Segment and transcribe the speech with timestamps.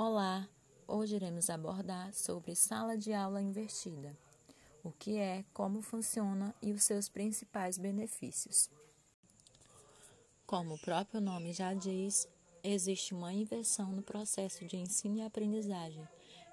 [0.00, 0.48] Olá,
[0.86, 4.16] hoje iremos abordar sobre sala de aula invertida,
[4.84, 8.70] o que é, como funciona e os seus principais benefícios.
[10.46, 12.28] Como o próprio nome já diz,
[12.62, 16.06] existe uma inversão no processo de ensino e aprendizagem,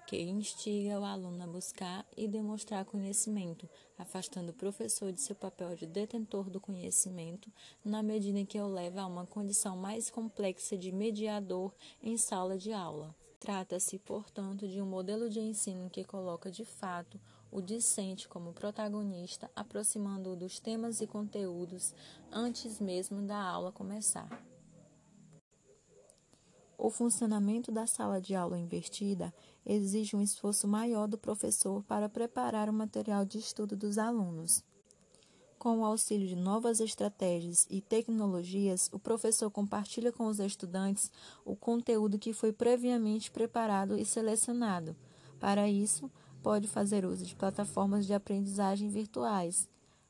[0.08, 5.76] que instiga o aluno a buscar e demonstrar conhecimento, afastando o professor de seu papel
[5.76, 7.52] de detentor do conhecimento,
[7.84, 11.72] na medida em que o leva a uma condição mais complexa de mediador
[12.02, 13.16] em sala de aula.
[13.40, 17.20] Trata-se, portanto, de um modelo de ensino que coloca de fato
[17.52, 21.94] o discente como protagonista, aproximando-o dos temas e conteúdos
[22.32, 24.30] antes mesmo da aula começar.
[26.78, 29.34] O funcionamento da sala de aula invertida
[29.66, 34.64] exige um esforço maior do professor para preparar o material de estudo dos alunos.
[35.66, 41.12] Com o auxílio de novas estratégias e tecnologias, o professor compartilha com os estudantes
[41.44, 44.96] o conteúdo que foi previamente preparado e selecionado.
[45.40, 46.08] Para isso,
[46.44, 49.68] pode fazer uso de plataformas de aprendizagem virtuais,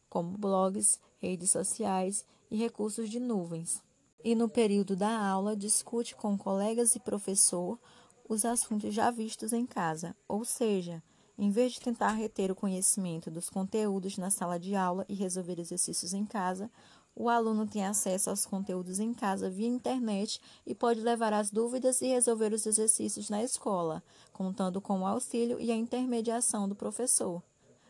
[0.09, 3.81] como blogs, redes sociais e recursos de nuvens.
[4.25, 7.79] E no período da aula, discute com colegas e professor
[8.27, 11.01] os assuntos já vistos em casa, ou seja,
[11.37, 15.59] em vez de tentar reter o conhecimento dos conteúdos na sala de aula e resolver
[15.59, 16.69] exercícios em casa,
[17.15, 22.01] o aluno tem acesso aos conteúdos em casa via internet e pode levar as dúvidas
[22.01, 27.41] e resolver os exercícios na escola, contando com o auxílio e a intermediação do professor.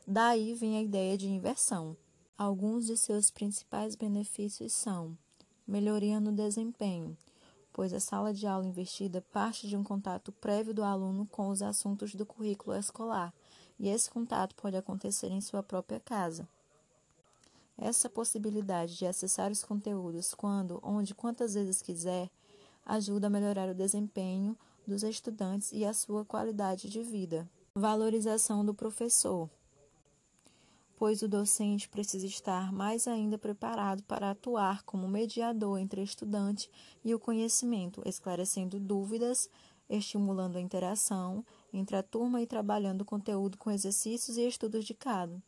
[0.07, 1.97] Daí vem a ideia de inversão.
[2.37, 5.17] Alguns de seus principais benefícios são:
[5.67, 7.17] melhoria no desempenho,
[7.75, 11.61] pois a sala de aula investida parte de um contato prévio do aluno com os
[11.61, 13.33] assuntos do currículo escolar,
[13.77, 16.47] e esse contato pode acontecer em sua própria casa.
[17.77, 22.29] Essa possibilidade de acessar os conteúdos quando, onde, quantas vezes quiser,
[22.85, 27.45] ajuda a melhorar o desempenho dos estudantes e a sua qualidade de vida.
[27.75, 29.49] Valorização do professor
[30.97, 36.69] pois o docente precisa estar mais ainda preparado para atuar como mediador entre estudante
[37.03, 39.49] e o conhecimento, esclarecendo dúvidas,
[39.89, 44.93] estimulando a interação entre a turma e trabalhando o conteúdo com exercícios e estudos de
[44.93, 45.41] cada.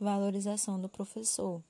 [0.00, 1.62] Valorização do professor,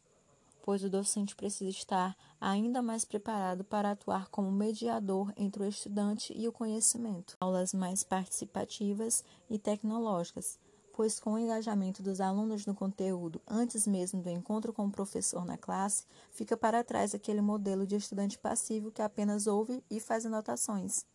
[0.62, 6.32] pois o docente precisa estar ainda mais preparado para atuar como mediador entre o estudante
[6.36, 7.36] e o conhecimento.
[7.40, 10.58] Aulas mais participativas e tecnológicas
[10.92, 15.44] pois com o engajamento dos alunos no conteúdo antes mesmo do encontro com o professor
[15.44, 20.26] na classe, fica para trás aquele modelo de estudante passivo que apenas ouve e faz
[20.26, 21.11] anotações.